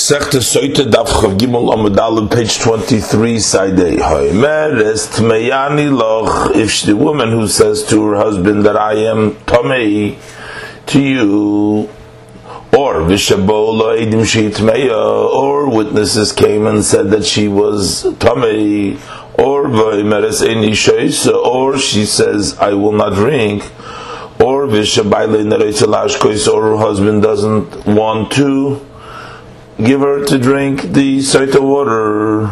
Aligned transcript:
Sechta 0.00 0.40
Soita 0.40 0.90
Daf 0.90 1.08
Chav 1.08 1.36
Gimel 1.38 1.74
Amadalim, 1.74 2.34
page 2.34 2.58
23, 2.60 3.38
side 3.38 3.78
A. 3.78 3.96
Loch, 5.90 6.56
if 6.56 6.82
the 6.84 6.96
woman 6.96 7.30
who 7.30 7.46
says 7.46 7.84
to 7.84 8.02
her 8.06 8.16
husband 8.16 8.64
that 8.64 8.78
I 8.78 8.94
am 8.94 9.32
Tomei 9.44 10.16
to 10.86 11.02
you, 11.02 11.90
or 12.74 13.02
Vishabola 13.02 14.00
Edim 14.00 14.24
Shitmeya, 14.24 15.34
or 15.34 15.68
witnesses 15.68 16.32
came 16.32 16.66
and 16.66 16.82
said 16.82 17.10
that 17.10 17.26
she 17.26 17.46
was 17.48 18.04
Tomei, 18.04 18.94
or 19.38 19.66
Vaimeres 19.66 20.40
Eni 20.42 20.70
Shoisa, 20.70 21.34
or 21.34 21.76
she 21.76 22.06
says, 22.06 22.56
I 22.56 22.72
will 22.72 22.92
not 22.92 23.12
drink, 23.12 23.64
or 24.40 24.66
Vishabaile 24.66 25.44
Nereitzelashkois, 25.44 26.50
or 26.50 26.70
her 26.70 26.78
husband 26.78 27.22
doesn't 27.22 27.84
want 27.84 28.32
to, 28.32 28.86
give 29.84 30.00
her 30.00 30.24
to 30.26 30.38
drink 30.38 30.82
the 30.82 31.18
Saita 31.18 31.60
water. 31.60 32.46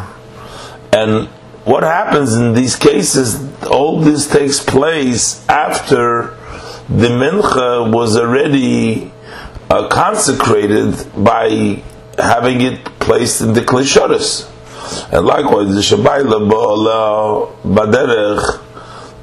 And 0.93 1.29
what 1.65 1.83
happens 1.83 2.35
in 2.35 2.55
these 2.55 2.77
cases, 2.77 3.41
all 3.65 4.01
this 4.01 4.27
takes 4.27 4.63
place 4.63 5.47
after 5.49 6.37
the 6.89 7.09
mincha 7.09 7.93
was 7.93 8.17
already 8.17 9.13
uh, 9.69 9.89
consecrated 9.89 10.95
by 11.15 11.83
having 12.17 12.63
it 12.63 12.85
placed 12.99 13.41
in 13.43 13.53
the 13.53 13.61
klishoris. 13.61 14.51
And 15.13 15.27
likewise, 15.27 15.75
the 15.75 15.83
shabayla 15.83 16.51
ba'ala 16.51 17.63
baderech, 17.63 18.65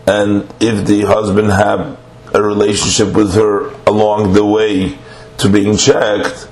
and 0.08 0.54
if 0.62 0.86
the 0.86 1.02
husband 1.02 1.52
had 1.52 1.98
a 2.34 2.42
relationship 2.42 3.14
with 3.16 3.34
her 3.34 3.70
along 3.88 4.34
the 4.34 4.46
way 4.46 4.98
to 5.38 5.50
being 5.50 5.76
checked, 5.78 6.48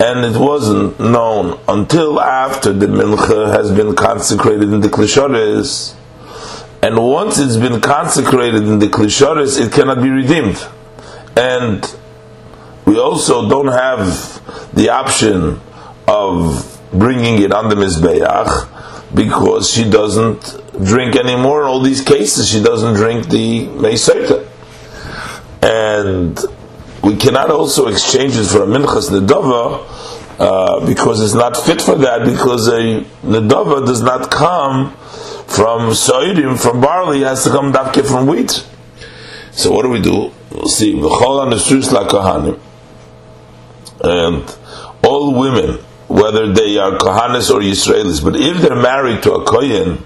and 0.00 0.24
it 0.24 0.38
wasn't 0.38 0.98
known 1.00 1.58
until 1.66 2.20
after 2.20 2.72
the 2.72 2.86
mincha 2.86 3.52
has 3.52 3.72
been 3.72 3.96
consecrated 3.96 4.72
in 4.72 4.80
the 4.80 4.88
klishoris. 4.88 5.94
And 6.80 6.96
once 6.96 7.38
it's 7.38 7.56
been 7.56 7.80
consecrated 7.80 8.62
in 8.62 8.78
the 8.78 8.86
klishoris, 8.86 9.60
it 9.60 9.72
cannot 9.72 10.00
be 10.00 10.10
redeemed. 10.10 10.64
And 11.36 11.96
we 12.86 12.98
also 12.98 13.48
don't 13.48 13.68
have 13.68 14.72
the 14.72 14.88
option 14.90 15.60
of 16.06 16.80
bringing 16.92 17.42
it 17.42 17.52
on 17.52 17.68
the 17.68 17.74
mizbeach 17.74 19.14
because 19.14 19.70
she 19.70 19.90
doesn't 19.90 20.60
drink 20.84 21.16
anymore. 21.16 21.62
In 21.62 21.68
all 21.68 21.80
these 21.80 22.02
cases, 22.02 22.48
she 22.48 22.62
doesn't 22.62 22.94
drink 22.94 23.28
the 23.28 23.66
meiseta. 23.66 24.46
And 25.60 26.38
we 27.02 27.16
cannot 27.16 27.50
also 27.50 27.86
exchange 27.86 28.36
it 28.36 28.44
for 28.44 28.62
a 28.62 28.66
minchas 28.66 29.10
nedava 29.10 29.84
uh, 30.38 30.86
because 30.86 31.20
it's 31.20 31.34
not 31.34 31.56
fit 31.56 31.80
for 31.80 31.96
that 31.96 32.24
because 32.24 32.68
a 32.68 33.04
nedava 33.24 33.84
does 33.86 34.02
not 34.02 34.30
come 34.30 34.92
from 35.46 35.90
soidim 35.90 36.60
from 36.60 36.80
barley 36.80 37.22
it 37.22 37.26
has 37.26 37.44
to 37.44 37.50
come 37.50 37.72
dafke 37.72 38.06
from 38.06 38.26
wheat. 38.26 38.66
So 39.52 39.72
what 39.72 39.82
do 39.82 39.88
we 39.88 40.00
do? 40.00 40.32
We'll 40.50 40.66
see. 40.68 40.92
And 44.00 44.56
all 45.02 45.34
women 45.34 45.78
whether 46.08 46.52
they 46.52 46.78
are 46.78 46.92
kohanis 46.92 47.50
or 47.50 47.60
Israelis 47.60 48.22
but 48.24 48.34
if 48.36 48.62
they're 48.62 48.80
married 48.80 49.22
to 49.22 49.32
a 49.32 49.44
kohen 49.44 50.04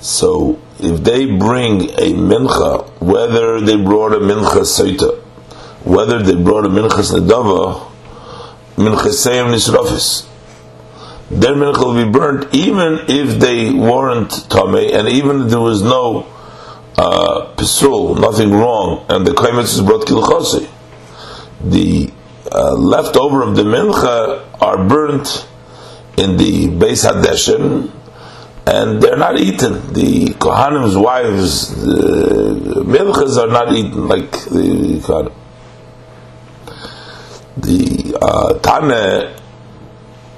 so 0.00 0.60
if 0.78 1.02
they 1.02 1.26
bring 1.26 1.82
a 1.90 2.12
mincha 2.12 2.88
whether 3.00 3.60
they 3.60 3.76
brought 3.76 4.12
a 4.12 4.18
mincha 4.18 4.62
saita 4.62 5.19
whether 5.84 6.22
they 6.22 6.34
brought 6.34 6.66
a 6.66 6.68
minchas 6.68 7.12
nedava, 7.12 7.90
minchasayim 8.76 9.52
nisrafis. 9.52 10.26
Their 11.30 11.54
mincha 11.54 11.78
will 11.78 12.04
be 12.04 12.10
burnt 12.10 12.54
even 12.54 13.04
if 13.08 13.38
they 13.38 13.72
weren't 13.72 14.30
tame, 14.50 14.74
and 14.74 15.08
even 15.08 15.42
if 15.42 15.50
there 15.50 15.60
was 15.60 15.82
no 15.82 16.26
uh, 16.98 17.54
nothing 17.56 18.50
wrong, 18.52 19.06
and 19.08 19.26
the 19.26 19.30
kaimetz 19.30 19.74
is 19.74 19.80
brought 19.80 20.06
kilchose. 20.06 20.68
The 21.62 22.12
uh, 22.50 22.72
leftover 22.74 23.42
of 23.42 23.56
the 23.56 23.62
mincha 23.62 24.60
are 24.60 24.88
burnt 24.88 25.46
in 26.18 26.36
the 26.36 26.68
base 26.68 27.04
hadeshin, 27.04 27.90
and 28.66 29.00
they're 29.00 29.16
not 29.16 29.38
eaten. 29.38 29.92
The 29.92 30.34
kohanim's 30.34 30.96
wives, 30.96 31.74
the 31.84 32.82
minchas 32.84 33.38
are 33.38 33.48
not 33.48 33.72
eaten 33.72 34.08
like 34.08 34.32
the 34.32 35.00
kohanim 35.02 35.39
the 37.56 38.16
uh, 38.20 38.58
Tane 38.60 39.34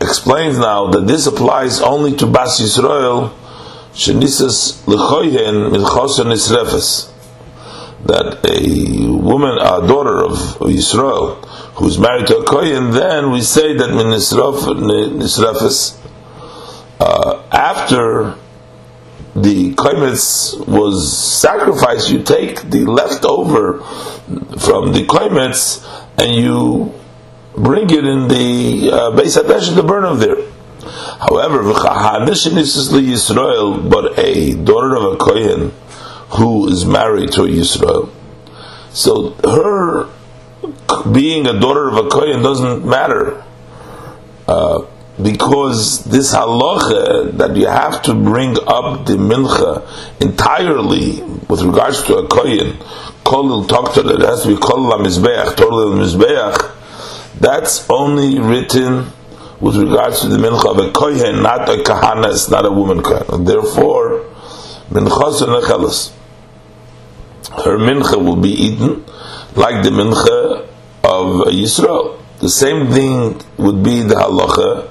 explains 0.01 0.59
now 0.59 0.91
that 0.91 1.07
this 1.07 1.27
applies 1.27 1.81
only 1.81 2.17
to 2.17 2.27
Bas 2.27 2.61
Yisrael, 2.61 3.33
Shenisas 3.93 4.83
Lechoyen 4.85 5.71
Milchosen 5.71 6.27
Nisrefes. 6.27 7.09
That 8.05 8.45
a 8.45 9.13
woman, 9.13 9.59
a 9.59 9.87
daughter 9.87 10.25
of 10.25 10.33
Yisrael, 10.59 11.45
who's 11.77 11.99
married 11.99 12.27
to 12.27 12.39
a 12.39 12.45
Kohen, 12.45 12.91
then 12.91 13.31
we 13.31 13.43
say 13.43 13.77
that 13.77 13.91
Nisrefes, 13.91 15.99
uh, 16.99 17.43
after 17.53 18.37
the 19.35 19.73
koimetz 19.75 20.67
was 20.67 21.41
sacrificed, 21.41 22.11
you 22.11 22.23
take 22.23 22.63
the 22.71 22.85
leftover 22.85 23.81
from 24.59 24.93
the 24.93 25.07
koimetz 25.09 25.87
and 26.19 26.35
you 26.35 26.93
bring 27.57 27.91
it 27.91 28.05
in 28.05 28.29
the 28.29 28.91
uh, 28.93 29.11
base 29.17 29.37
attention 29.37 29.77
to 29.77 29.83
burn 29.83 30.05
of 30.05 30.21
there. 30.21 30.37
However, 31.21 31.63
Hadishin 31.63 32.57
is 32.57 32.91
the 32.91 32.99
Yisrael, 32.99 33.89
but 33.89 34.19
a 34.19 34.55
daughter 34.55 34.97
of 34.97 35.15
a 35.15 35.17
Kohen 35.17 35.73
who 36.31 36.69
is 36.69 36.85
married 36.85 37.33
to 37.33 37.43
a 37.43 37.49
Yisrael, 37.49 38.11
so 38.91 39.31
her 39.45 40.09
being 41.13 41.47
a 41.47 41.59
daughter 41.59 41.89
of 41.89 42.07
a 42.07 42.09
Kohen 42.09 42.43
doesn't 42.43 42.85
matter. 42.85 43.45
Uh, 44.49 44.87
because 45.21 46.05
this 46.05 46.35
halacha 46.35 47.37
that 47.37 47.55
you 47.55 47.67
have 47.67 48.03
to 48.03 48.15
bring 48.15 48.57
up 48.67 49.07
the 49.07 49.13
mincha 49.13 49.87
entirely 50.23 51.23
with 51.49 51.63
regards 51.63 52.03
to 52.05 52.17
a 52.17 52.27
kohen, 52.29 52.79
kol 53.23 53.65
talk 53.67 53.93
to 53.93 54.01
it 54.01 54.21
has 54.21 54.43
to 54.43 54.49
be 54.49 54.57
kol 54.57 54.81
la 54.81 54.97
mizbeach, 54.97 55.55
total 55.55 55.93
mizbeach 55.93 56.82
that's 57.43 57.91
only 57.91 58.39
written 58.39 59.11
with 59.61 59.77
regards 59.77 60.21
to 60.21 60.29
the 60.29 60.39
mincha 60.39 60.71
of 60.71 60.79
a 60.79 60.93
kohen, 60.93 61.43
not 61.43 61.69
a 61.69 61.83
kahana, 61.83 62.31
it's 62.31 62.49
not 62.49 62.65
a 62.65 62.71
woman 62.71 63.03
kohen. 63.03 63.25
And 63.29 63.47
therefore, 63.47 64.25
minchas 64.91 65.43
and 65.43 66.23
her 67.65 67.79
mincha 67.79 68.25
will 68.25 68.37
be 68.37 68.51
eaten 68.51 69.05
like 69.57 69.83
the 69.83 69.91
mincha 69.91 70.69
of 71.03 71.49
Yisrael. 71.53 72.19
The 72.39 72.49
same 72.49 72.93
thing 72.93 73.41
would 73.57 73.83
be 73.83 74.03
the 74.03 74.15
halacha 74.15 74.89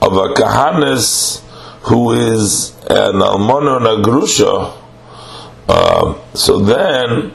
of 0.00 0.12
a 0.16 0.34
kahanas 0.34 1.40
who 1.82 2.12
is 2.12 2.74
an 2.88 3.20
almona 3.22 3.76
and 3.76 3.86
a 3.86 3.96
grusha. 4.02 4.76
Uh, 5.68 6.18
so 6.34 6.60
then, 6.60 7.32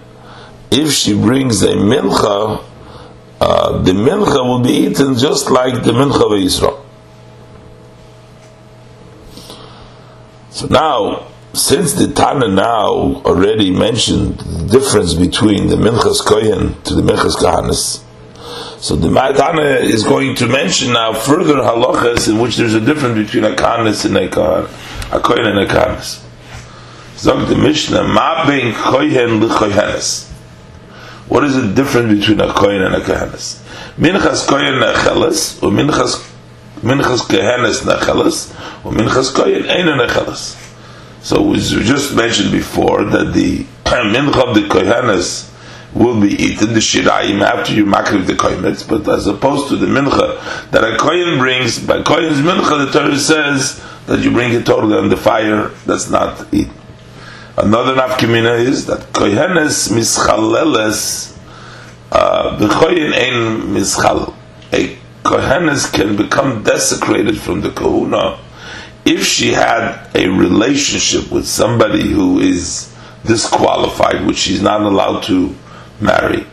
if 0.71 0.91
she 0.91 1.13
brings 1.13 1.61
a 1.61 1.69
mincha, 1.69 2.63
uh, 3.41 3.81
the 3.81 3.91
mincha 3.91 4.43
will 4.43 4.59
be 4.59 4.87
eaten 4.87 5.17
just 5.17 5.51
like 5.51 5.83
the 5.83 5.91
mincha 5.91 6.25
of 6.25 6.39
Israel. 6.39 6.85
So 10.51 10.67
now, 10.67 11.27
since 11.53 11.93
the 11.93 12.07
Tana 12.13 12.47
now 12.47 13.21
already 13.25 13.71
mentioned 13.71 14.39
the 14.39 14.79
difference 14.79 15.13
between 15.13 15.67
the 15.67 15.75
minchas 15.75 16.25
kohen 16.25 16.81
to 16.83 16.95
the 16.95 17.01
minchas 17.01 17.35
kahanis, 17.35 18.03
so 18.81 18.95
the 18.95 19.09
Tana 19.09 19.79
is 19.81 20.03
going 20.03 20.35
to 20.35 20.47
mention 20.47 20.93
now 20.93 21.13
further 21.13 21.55
halachas 21.55 22.29
in 22.29 22.39
which 22.39 22.55
there's 22.55 22.73
a 22.73 22.79
difference 22.79 23.17
between 23.17 23.43
a 23.51 23.55
kahanis 23.55 24.05
and 24.05 24.15
a 24.15 24.29
kohen, 24.29 24.65
a 25.11 25.19
kohen 25.19 25.45
and 25.45 25.59
a 25.59 25.65
kahanis. 25.65 26.21
Zog 27.17 27.47
the 27.47 27.55
Mishnah, 27.55 28.03
ma 28.03 28.45
ben 28.45 28.73
kohen 28.73 29.39
l'kohenes. 29.39 30.24
What 31.27 31.43
is 31.43 31.55
the 31.55 31.73
difference 31.73 32.19
between 32.19 32.39
a 32.39 32.53
kohen 32.53 32.83
and 32.83 32.95
a 32.95 32.99
kahanis? 32.99 33.61
Minchas 33.97 34.47
kohen 34.47 34.75
necheles, 34.75 35.61
or 35.63 35.71
minchas 35.71 36.21
minchas 36.81 37.21
kahanis 37.27 37.81
necheles, 37.81 38.51
or 38.85 38.91
minchas 38.91 39.33
kohen 39.33 39.67
ein 39.67 39.87
necheles. 39.87 40.61
So 41.23 41.41
we 41.41 41.57
just 41.57 42.15
mentioned 42.15 42.51
before 42.51 43.05
that 43.05 43.33
the 43.33 43.63
mincha 43.85 44.47
of 44.47 44.55
the 44.55 44.67
kohenes 44.69 45.51
will 45.95 46.21
be 46.21 46.33
eaten 46.33 46.73
the 46.73 46.79
shirayim 46.79 47.41
after 47.41 47.73
you 47.73 47.85
makriv 47.85 48.27
the 48.27 48.33
kohenets, 48.33 48.87
but 48.87 49.07
as 49.11 49.25
opposed 49.25 49.69
to 49.69 49.77
the 49.77 49.87
mincha 49.87 50.69
that 50.69 50.83
a 50.83 50.95
kohen 50.97 51.39
brings 51.39 51.79
by 51.79 52.03
kohen's 52.03 52.37
mincha, 52.37 52.85
the 52.85 52.91
Torah 52.91 53.17
says 53.17 53.83
that 54.05 54.19
you 54.19 54.29
bring 54.29 54.53
it 54.53 54.63
totally 54.65 54.95
on 54.95 55.09
the 55.09 55.17
fire. 55.17 55.69
That's 55.87 56.07
not 56.09 56.53
eaten. 56.53 56.84
Another 57.57 57.95
nafkamina 57.95 58.59
is 58.59 58.85
that 58.87 59.13
kohenes 59.13 59.89
mischaleles 59.89 61.37
uh, 62.11 62.57
kohen 62.69 63.13
ein 63.13 63.61
mischal. 63.73 64.33
A 64.73 64.97
Kohenes 65.25 65.91
can 65.91 66.15
become 66.15 66.61
desecrated 66.61 67.39
from 67.39 67.61
the 67.61 67.71
kahuna 67.71 68.39
if 69.05 69.25
she 69.25 69.53
had 69.53 70.07
a 70.13 70.27
relationship 70.27 71.31
with 71.31 71.47
somebody 71.47 72.11
who 72.11 72.39
is 72.39 72.93
disqualified, 73.25 74.25
which 74.27 74.37
she's 74.37 74.61
not 74.61 74.81
allowed 74.81 75.23
to 75.23 75.55
marry. 75.99 76.45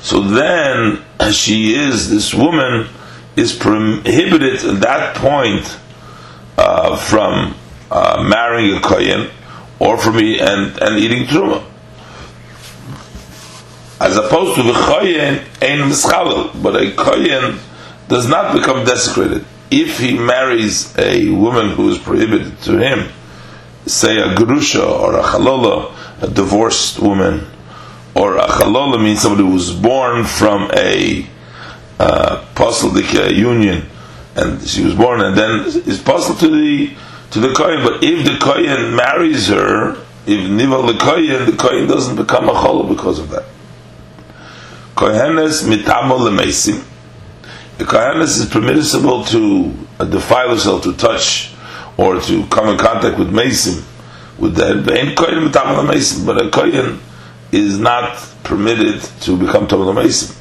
So 0.00 0.20
then 0.20 1.02
she 1.32 1.74
is, 1.74 2.08
this 2.08 2.32
woman 2.32 2.86
is 3.34 3.52
prohibited 3.52 4.64
at 4.64 4.80
that 4.80 5.16
point 5.16 5.76
uh, 6.56 6.96
from 6.96 7.56
uh, 7.90 8.24
marrying 8.28 8.76
a 8.76 8.80
kohen 8.80 9.30
or 9.78 9.96
from 9.98 10.20
e- 10.20 10.38
and, 10.38 10.78
and 10.80 10.98
eating 10.98 11.26
truma. 11.26 11.64
As 14.00 14.16
opposed 14.16 14.56
to 14.56 14.62
the 14.62 14.72
kohen 14.72 15.44
ein 15.62 15.90
mischalel, 15.90 16.62
but 16.62 16.76
a 16.76 16.92
kohen 16.92 17.58
does 18.08 18.28
not 18.28 18.54
become 18.54 18.84
desecrated 18.84 19.44
if 19.70 19.98
he 19.98 20.18
marries 20.18 20.96
a 20.98 21.30
woman 21.30 21.70
who 21.70 21.88
is 21.90 21.98
prohibited 21.98 22.60
to 22.62 22.78
him, 22.78 23.08
say 23.86 24.16
a 24.16 24.34
grusha 24.34 24.84
or 24.84 25.14
a 25.14 25.22
chalola, 25.22 25.94
a 26.20 26.28
divorced 26.28 26.98
woman, 26.98 27.46
or 28.14 28.36
a 28.36 28.46
chalola 28.46 29.02
means 29.02 29.20
somebody 29.20 29.44
who 29.44 29.54
was 29.54 29.72
born 29.72 30.24
from 30.24 30.70
a 30.74 31.26
uh, 32.00 32.44
union, 33.30 33.86
and 34.34 34.66
she 34.66 34.84
was 34.84 34.94
born, 34.94 35.20
and 35.20 35.36
then 35.36 35.60
is 35.66 36.00
possible 36.00 36.38
to 36.38 36.48
the 36.48 36.94
to 37.30 37.40
the 37.40 37.52
kohen. 37.54 37.82
But 37.84 38.02
if 38.02 38.24
the 38.24 38.38
kohen 38.38 38.94
marries 38.94 39.48
her, 39.48 39.92
if 40.26 40.40
nival 40.50 40.92
the 40.92 40.98
kohen, 40.98 41.46
the 41.50 41.56
kohen 41.56 41.86
doesn't 41.86 42.16
become 42.16 42.48
a 42.48 42.52
chalola 42.52 42.88
because 42.88 43.18
of 43.18 43.30
that. 43.30 43.44
Kohenes 44.96 45.64
mitamo 45.66 46.18
lemeisim 46.18 46.86
the 47.80 47.86
Kohanis 47.86 48.38
is 48.38 48.44
permissible 48.44 49.24
to 49.24 49.74
uh, 49.98 50.04
defile 50.04 50.50
herself, 50.50 50.82
to 50.82 50.92
touch, 50.92 51.54
or 51.96 52.20
to 52.20 52.46
come 52.48 52.68
in 52.68 52.76
contact 52.78 53.18
with 53.18 53.32
Mason, 53.32 53.82
with 54.38 54.54
that. 54.56 54.84
But 56.26 56.46
a 56.46 56.50
Kohen 56.50 57.00
is 57.52 57.78
not 57.78 58.18
permitted 58.44 59.00
to 59.22 59.38
become 59.38 59.66
Tamil 59.66 59.94
Mason. 59.94 60.36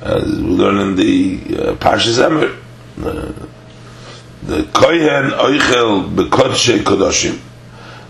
As 0.00 0.24
we 0.24 0.42
learn 0.42 0.78
in 0.78 0.96
the 0.96 1.40
uh, 1.70 1.74
Parshas 1.76 2.18
Emir, 2.18 2.56
uh, 3.06 3.32
the 4.42 4.64
Kohen 4.72 5.30
Oichel 5.30 6.12
Bekodshe 6.14 6.78
Kodoshim. 6.82 7.38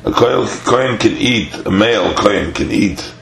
A 0.05 0.11
Kohen 0.11 0.99
can 0.99 1.17
eat, 1.17 1.55
a 1.67 1.71
male 1.71 2.15
Kohen 2.15 2.53
can 2.53 2.71
eat 2.71 3.13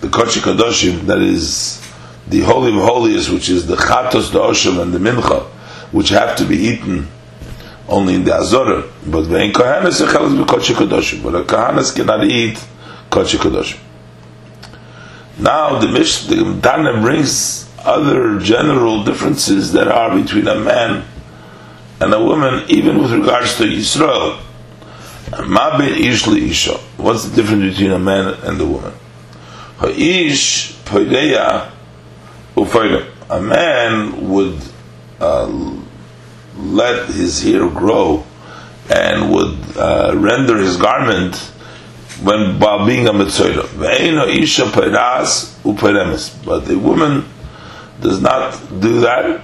the 0.00 0.08
Kodshe 0.08 0.40
Kodoshim, 0.40 1.02
that 1.06 1.18
is 1.18 1.80
the 2.28 2.40
Holy 2.40 2.74
of 2.74 2.82
Holiest, 2.82 3.30
which 3.30 3.50
is 3.50 3.66
the 3.66 3.76
Chatos, 3.76 4.32
the 4.32 4.40
Osham, 4.40 4.80
and 4.80 4.92
the 4.92 4.98
Mincha, 4.98 5.44
which 5.92 6.08
have 6.08 6.36
to 6.38 6.44
be 6.44 6.56
eaten 6.56 7.06
only 7.86 8.14
in 8.14 8.24
the 8.24 8.30
Azorah. 8.30 8.90
But 9.06 9.22
the 9.22 9.36
Kohanes 9.52 10.00
are 10.00 10.10
Chelas 10.10 10.44
B'Kodesh 10.44 10.74
Kodoshim. 10.74 11.22
But 11.22 11.34
a 11.34 11.44
Kohanes 11.44 11.94
cannot 11.94 12.24
eat 12.24 12.58
Kodesh 13.10 13.36
Kodoshim. 13.36 13.78
Now 15.38 15.78
the 15.78 15.88
Mish, 15.88 16.24
the 16.26 16.58
Tana 16.62 17.00
brings 17.02 17.68
other 17.80 18.38
general 18.38 19.04
differences 19.04 19.72
that 19.72 19.88
are 19.88 20.14
between 20.18 20.48
a 20.48 20.54
man 20.58 21.04
and 22.04 22.12
a 22.12 22.22
woman, 22.22 22.64
even 22.68 23.00
with 23.00 23.12
regards 23.12 23.56
to 23.56 23.64
Yisrael. 23.64 24.36
What's 26.98 27.24
the 27.24 27.34
difference 27.34 27.74
between 27.74 27.92
a 27.92 27.98
man 27.98 28.34
and 28.42 28.60
a 28.60 28.66
woman? 28.66 28.92
Ha'ish 29.78 30.74
poideya 30.84 31.70
a 33.30 33.40
man 33.40 34.28
would 34.28 34.60
uh, 35.18 35.80
let 36.58 37.08
his 37.08 37.42
hair 37.42 37.70
grow 37.70 38.24
and 38.90 39.32
would 39.32 39.58
uh, 39.78 40.12
render 40.14 40.58
his 40.58 40.76
garment 40.76 41.36
when 42.22 42.60
while 42.60 42.86
being 42.86 43.08
a 43.08 43.14
mitzvah. 43.14 43.66
But 46.44 46.70
a 46.70 46.78
woman 46.78 47.24
does 48.02 48.20
not 48.20 48.80
do 48.80 49.00
that, 49.00 49.42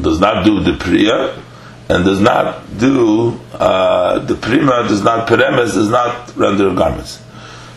does 0.00 0.20
not 0.20 0.44
do 0.44 0.60
the 0.60 0.74
priya, 0.74 1.42
and 1.88 2.04
does 2.04 2.20
not 2.20 2.78
do 2.78 3.40
uh, 3.52 4.18
the 4.20 4.34
prima, 4.34 4.86
does 4.88 5.02
not 5.02 5.28
peremes, 5.28 5.74
does 5.74 5.88
not 5.88 6.36
render 6.36 6.74
garments. 6.74 7.22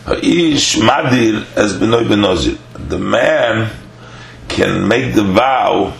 Ish 0.08 0.76
madir 0.76 1.46
as 1.56 1.74
benoy 1.74 2.04
benozir. 2.04 2.58
The 2.88 2.98
man 2.98 3.70
can 4.48 4.88
make 4.88 5.14
the 5.14 5.22
vow 5.22 5.94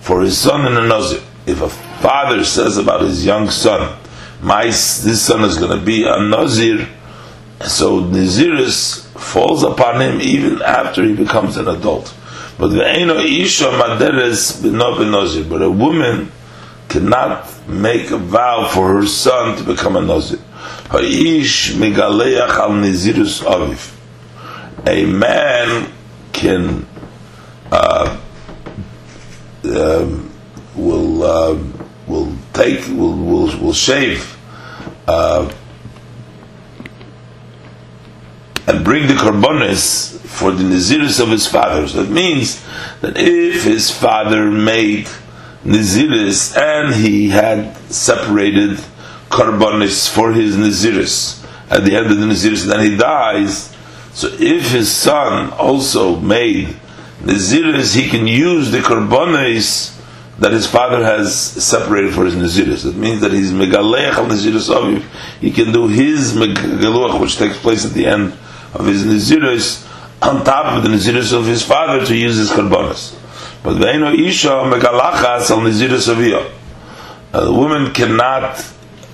for 0.00 0.22
his 0.22 0.38
son 0.38 0.66
in 0.66 0.76
a 0.76 0.80
nozir. 0.80 1.22
If 1.46 1.62
a 1.62 1.68
father 1.68 2.44
says 2.44 2.76
about 2.76 3.00
his 3.00 3.26
young 3.26 3.50
son, 3.50 3.98
my 4.40 4.66
this 4.66 5.22
son 5.26 5.42
is 5.42 5.58
going 5.58 5.76
to 5.76 5.84
be 5.84 6.04
a 6.04 6.16
nozir, 6.18 6.88
so 7.66 8.02
naziris 8.02 9.06
falls 9.18 9.64
upon 9.64 10.00
him 10.00 10.20
even 10.20 10.62
after 10.62 11.02
he 11.02 11.14
becomes 11.14 11.56
an 11.56 11.66
adult. 11.66 12.14
But. 12.58 12.70
But 15.48 15.62
a 15.62 15.70
woman 15.70 16.32
cannot 16.88 17.68
make 17.68 18.10
a 18.10 18.16
vow 18.18 18.68
for 18.72 18.94
her 18.94 19.06
son 19.06 19.56
to 19.58 19.64
become 19.64 19.96
a 19.96 20.00
nozir. 20.00 20.40
Ha'ish 20.90 21.72
megaleach 21.74 22.56
al 22.58 22.70
nizirus 22.70 23.42
aviv. 23.44 23.94
A 24.86 25.04
man 25.04 25.92
can 26.32 26.86
uh, 27.70 28.18
um, 29.64 30.30
will 30.74 31.22
uh, 31.22 31.58
will 32.06 32.32
take 32.54 32.86
will 32.88 33.16
will, 33.16 33.58
will 33.60 33.72
shave 33.74 34.36
uh, 35.06 35.52
and 38.66 38.84
bring 38.84 39.06
the 39.08 39.14
karbonis 39.14 40.17
for 40.28 40.52
the 40.52 40.62
naziris 40.62 41.20
of 41.20 41.30
his 41.30 41.46
father. 41.46 41.88
So 41.88 42.02
it 42.02 42.10
means 42.10 42.64
that 43.00 43.16
if 43.16 43.64
his 43.64 43.90
father 43.90 44.50
made 44.50 45.06
naziris 45.64 46.56
and 46.56 46.94
he 46.94 47.30
had 47.30 47.76
separated 47.90 48.78
karbonis 49.30 50.08
for 50.08 50.32
his 50.32 50.56
naziris 50.56 51.44
at 51.70 51.84
the 51.84 51.96
end 51.96 52.06
of 52.10 52.18
the 52.18 52.26
naziris, 52.26 52.62
and 52.62 52.72
then 52.72 52.90
he 52.90 52.96
dies. 52.96 53.74
So 54.12 54.28
if 54.28 54.70
his 54.70 54.94
son 54.94 55.52
also 55.52 56.20
made 56.20 56.76
naziris, 57.20 57.96
he 57.96 58.08
can 58.08 58.26
use 58.26 58.70
the 58.70 58.78
karbonis 58.78 59.94
that 60.38 60.52
his 60.52 60.66
father 60.66 61.04
has 61.04 61.34
separated 61.36 62.14
for 62.14 62.24
his 62.24 62.34
naziris. 62.34 62.84
That 62.84 62.94
means 62.94 63.20
that 63.22 63.32
he's 63.32 63.52
megalech 63.52 64.12
al 64.12 64.26
naziris. 64.26 65.02
He 65.40 65.50
can 65.50 65.72
do 65.72 65.88
his 65.88 66.32
megaluach, 66.34 67.20
which 67.20 67.36
takes 67.36 67.58
place 67.58 67.84
at 67.84 67.92
the 67.92 68.06
end 68.06 68.34
of 68.74 68.86
his 68.86 69.04
naziris, 69.04 69.84
on 70.22 70.44
top 70.44 70.76
of 70.76 70.82
the 70.82 70.88
naziris 70.88 71.32
of 71.32 71.46
his 71.46 71.62
father 71.62 72.04
to 72.04 72.14
use 72.14 72.36
his 72.36 72.50
karbonis. 72.50 73.14
But 73.62 73.76
ve'eno 73.76 74.14
isha 74.18 74.48
megalachas 74.48 75.50
al 75.50 75.58
naziris 75.58 76.12
aviyah. 76.12 76.52
The 77.32 77.52
woman 77.52 77.92
cannot 77.92 78.64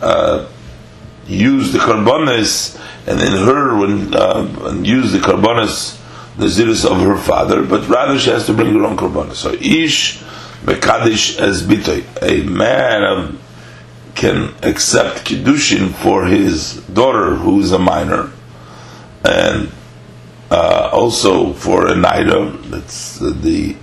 uh, 0.01 0.47
use 1.27 1.73
the 1.73 1.79
karbonis 1.79 2.81
and 3.07 3.21
in 3.21 3.33
her 3.47 3.77
when 3.77 4.15
uh, 4.15 4.81
use 4.83 5.13
the 5.13 5.19
karbonis 5.19 6.01
the 6.37 6.47
zirus 6.47 6.85
of 6.85 7.01
her 7.01 7.17
father, 7.17 7.63
but 7.63 7.89
rather 7.89 8.19
she 8.19 8.31
has 8.31 8.47
to 8.47 8.53
bring 8.53 8.75
her 8.75 8.85
own 8.85 8.97
karbonis. 8.97 9.35
So 9.35 9.53
ish 9.53 10.19
mekadish 10.65 11.39
as 11.39 11.63
bitoy, 11.63 12.05
a 12.23 12.43
man 12.49 13.39
can 14.15 14.55
accept 14.63 15.27
kiddushin 15.27 15.93
for 15.93 16.27
his 16.27 16.77
daughter 16.87 17.37
who 17.37 17.61
is 17.61 17.73
a 17.73 17.79
minor, 17.79 18.33
and 19.25 19.71
uh, 20.55 20.89
also 20.93 21.53
for 21.53 21.89
a 21.89 21.95
naira. 21.95 22.63
That's 22.71 23.19
the 23.19 23.77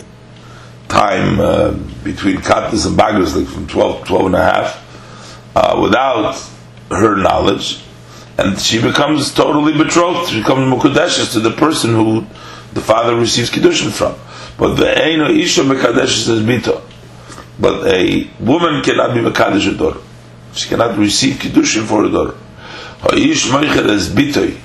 time 0.87 1.39
uh, 1.39 1.71
between 2.03 2.37
katnis 2.37 2.85
and 2.87 2.97
bagras, 2.97 3.35
like 3.35 3.47
from 3.47 3.67
12, 3.67 4.07
12 4.07 4.25
and 4.27 4.35
a 4.35 4.43
half 4.43 5.51
uh, 5.55 5.79
without 5.81 6.35
her 6.89 7.15
knowledge, 7.17 7.83
and 8.37 8.57
she 8.59 8.81
becomes 8.81 9.33
totally 9.33 9.73
betrothed. 9.77 10.29
She 10.29 10.39
becomes 10.39 10.73
mukadeshes 10.73 11.33
to 11.33 11.41
the 11.41 11.51
person 11.51 11.91
who 11.91 12.25
the 12.73 12.81
father 12.81 13.15
receives 13.15 13.49
kiddushin 13.49 13.91
from. 13.91 14.15
But 14.57 14.75
the 14.75 14.85
eino 14.85 15.29
isha 15.29 15.63
mekadeshes 15.63 16.29
is 16.29 16.41
bito. 16.41 16.81
But 17.59 17.85
a 17.93 18.29
woman 18.39 18.81
cannot 18.81 19.13
be 19.13 19.19
mekadesh 19.19 19.77
daughter. 19.77 19.99
She 20.53 20.69
cannot 20.69 20.97
receive 20.97 21.35
kiddushin 21.35 21.85
for 21.85 22.05
a 22.05 22.09
daughter. 22.09 22.37
Ha'ish 23.01 23.47
moichet 23.49 23.89
is 23.89 24.07
bitoy. 24.09 24.57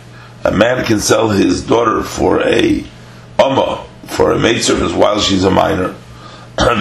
A 0.46 0.52
man 0.52 0.84
can 0.84 1.00
sell 1.00 1.30
his 1.30 1.66
daughter 1.66 2.04
for 2.04 2.40
a 2.40 2.84
amma, 3.36 3.84
for 4.04 4.30
a 4.30 4.38
maidservant 4.38 4.94
while 4.94 5.18
she's 5.20 5.42
a 5.42 5.50
minor. 5.50 5.96
But 6.56 6.78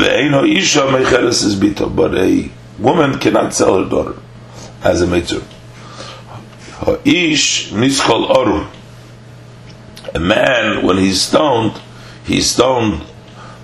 a 2.16 2.52
woman 2.78 3.20
cannot 3.20 3.56
sell 3.56 3.84
her 3.84 3.90
daughter 3.90 4.20
as 4.84 5.02
a 5.02 5.08
orum. 8.28 8.70
A 10.14 10.20
man, 10.20 10.86
when 10.86 10.98
he's 10.98 11.24
stoned, 11.24 11.82
he's 12.24 12.52
stoned 12.52 13.04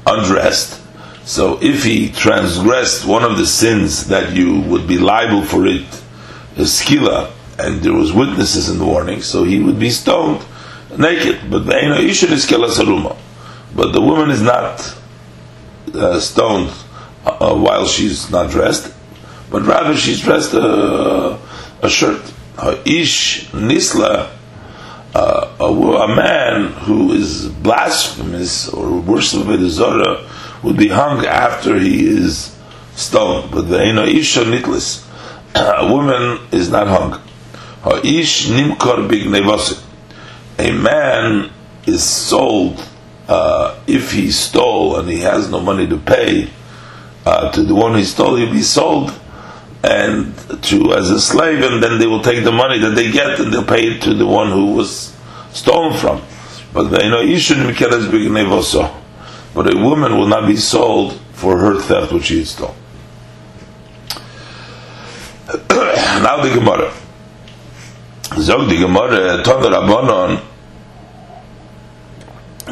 undressed. 0.08 0.81
So 1.25 1.60
if 1.62 1.84
he 1.84 2.10
transgressed 2.12 3.05
one 3.05 3.24
of 3.24 3.38
the 3.38 3.46
sins 3.46 4.08
that 4.08 4.34
you 4.34 4.62
would 4.62 4.88
be 4.88 4.98
liable 4.98 5.43
for 5.43 5.67
it, 5.67 5.86
is 6.58 6.72
skila, 6.72 7.31
and 7.65 7.82
there 7.82 7.94
was 7.94 8.13
witnesses 8.13 8.70
in 8.70 8.80
the 8.80 8.86
warning, 8.86 9.22
so 9.22 9.44
he 9.44 9.60
would 9.60 9.80
be 9.80 9.89
stoned 9.89 10.44
naked. 10.98 11.50
But. 11.50 11.65
But 13.74 13.94
the 13.94 14.01
woman 14.01 14.30
is 14.32 14.41
not 14.41 14.98
uh, 15.94 16.20
stoned 16.20 16.72
uh, 17.25 17.56
while 17.56 17.86
she's 17.86 18.30
not 18.30 18.51
dressed, 18.51 18.94
but 19.50 19.63
rather 19.63 19.96
she's 19.96 20.22
dressed 20.22 20.53
uh, 20.53 21.38
a 21.82 21.89
shirt. 21.89 22.22
Ish 22.86 23.48
nisla, 23.51 24.30
uh, 25.15 25.56
a, 25.60 25.65
a, 25.65 26.15
man 26.15 26.74
who 26.74 27.13
is 27.13 27.48
blasphemous 27.48 28.70
or 28.70 29.00
worships 29.00 29.46
the 29.46 29.70
Zorah 29.70 30.30
would 30.63 30.77
be 30.77 30.89
hung 30.89 31.25
after 31.25 31.80
he 31.80 32.06
is 32.06 32.56
stoned. 32.96 33.51
But 33.51 33.63
the 33.63 33.82
Isha 34.06 34.44
nitlis, 34.44 35.08
a 35.56 35.91
woman 35.91 36.39
is 36.51 36.70
not 36.70 36.88
hung. 36.88 37.22
Ish 38.04 38.48
nimkar 38.48 39.08
big 39.08 39.28
A 40.60 40.72
man 40.72 41.52
is 41.86 42.04
sold 42.04 42.88
uh, 43.28 43.80
if 43.88 44.12
he 44.12 44.32
stole 44.32 45.00
and 45.00 45.10
he 45.10 45.20
has 45.20 45.50
no 45.50 45.60
money 45.60 45.88
to 45.88 45.98
pay 45.98 46.50
uh, 47.26 47.52
to 47.52 47.64
the 47.64 47.74
one 47.74 47.96
he 47.96 48.04
stole, 48.04 48.36
he'll 48.36 48.52
be 48.52 48.62
sold 48.62 49.12
and 49.84 50.36
to 50.64 50.94
as 50.94 51.10
a 51.10 51.20
slave, 51.20 51.64
and 51.64 51.82
then 51.82 51.98
they 51.98 52.06
will 52.06 52.22
take 52.22 52.44
the 52.44 52.52
money 52.52 52.78
that 52.80 52.92
they 52.92 53.12
get 53.12 53.40
and 53.40 53.52
they'll 53.52 53.64
pay 53.66 53.88
it 53.88 54.02
to 54.04 54.14
the 54.14 54.28
one 54.28 54.52
who 54.52 54.74
was 54.76 55.16
stolen 55.52 55.98
from. 55.98 56.22
But 56.74 56.90
they 56.90 57.10
know 57.10 57.22
But 59.54 59.74
a 59.74 59.78
woman 59.78 60.18
will 60.18 60.28
not 60.28 60.48
be 60.48 60.56
sold 60.56 61.20
for 61.34 61.58
her 61.58 61.80
theft 61.80 62.14
which 62.14 62.26
she 62.26 62.46
stole. 62.46 62.76
now 65.70 66.42
the 66.44 66.52
Gemara. 66.54 66.94
Zog 68.40 68.70
the 68.70 68.78
Gemara, 68.78 69.44
Tondar 69.44 69.72
Rabbanon, 69.72 70.42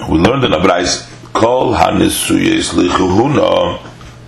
we 0.09 0.17
learned 0.17 0.45
in 0.45 0.51
Abrais, 0.51 1.05
Kol 1.33 1.73
HaNisuyes 1.73 2.73
Lichuhuna 2.73 3.81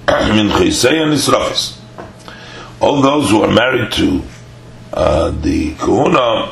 Min 0.35 0.49
Chisei 0.49 1.05
Nisrafis 1.07 1.81
all 2.81 3.01
those 3.01 3.29
who 3.29 3.43
are 3.43 3.51
married 3.51 3.91
to 3.91 4.23
uh, 4.91 5.29
the 5.29 5.75
kahuna, 5.75 6.51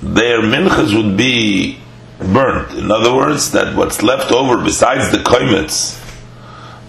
their 0.00 0.40
minchas 0.40 0.94
would 0.96 1.16
be 1.16 1.78
burnt. 2.18 2.78
In 2.78 2.90
other 2.90 3.14
words, 3.14 3.50
that 3.50 3.76
what's 3.76 4.02
left 4.02 4.30
over 4.32 4.62
besides 4.62 5.10
the 5.10 5.18
koimitz 5.18 6.00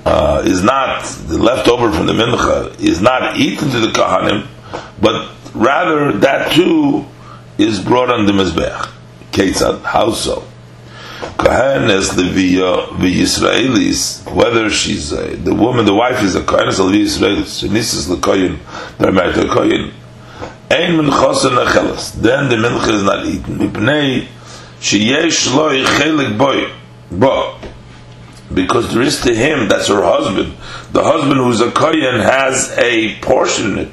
uh, 0.06 0.44
is 0.46 0.64
not 0.64 1.04
the 1.04 1.40
leftover 1.40 1.92
from 1.92 2.06
the 2.06 2.14
mincha 2.14 2.80
is 2.80 3.02
not 3.02 3.38
eaten 3.38 3.70
to 3.72 3.80
the 3.80 3.88
kahanim, 3.88 4.48
but 5.02 5.32
rather 5.54 6.12
that 6.20 6.52
too 6.54 7.06
is 7.58 7.80
brought 7.80 8.10
on 8.10 8.26
the 8.26 8.32
mizbech. 8.32 8.92
Ketzad, 9.32 9.84
how 9.84 10.12
so? 10.12 10.48
Kohenes 11.20 12.12
Leviya 12.12 12.88
Yisraelis, 12.98 14.34
whether 14.34 14.70
she's 14.70 15.12
a, 15.12 15.36
the 15.36 15.54
woman, 15.54 15.86
the 15.86 15.94
wife 15.94 16.24
is 16.24 16.36
a 16.36 16.42
Kohenes 16.42 16.80
Leviya 16.80 17.04
Yisraelis, 17.04 17.68
Shenisis 17.68 18.14
Lekoyin, 18.14 18.58
they're 18.98 19.12
married 19.12 19.36
to 19.36 19.42
a 19.42 19.54
Koyin, 19.54 19.92
Ein 20.72 20.98
Minchosen 20.98 21.66
Achelas, 21.66 22.14
then 22.14 22.50
the 22.50 22.56
Mincha 22.56 22.94
is 22.94 23.04
not 23.04 23.26
eaten. 23.26 23.58
Mipnei 23.58 24.28
Sheyesh 24.80 25.56
Loi 25.56 25.84
Chelik 25.84 26.38
Boy, 26.38 26.72
Bo, 27.12 27.60
because 28.54 28.94
there 28.94 29.02
is 29.02 29.20
to 29.22 29.34
him, 29.34 29.68
that's 29.68 29.88
her 29.88 30.02
husband, 30.02 30.56
the 30.92 31.04
husband 31.04 31.40
who's 31.40 31.62
a 31.62 31.72
Koyin 31.72 32.22
has 32.24 32.78
a 32.78 33.16
portion 33.20 33.74
in 33.74 33.80
it, 33.80 33.92